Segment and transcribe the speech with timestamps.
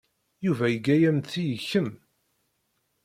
[0.45, 1.89] Yuba iga-am-d ti i kemm.